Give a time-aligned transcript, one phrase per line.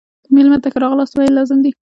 [0.35, 1.71] مېلمه ته ښه راغلاست ویل لازم دي.